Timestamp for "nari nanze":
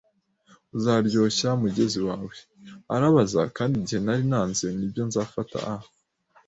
4.05-4.65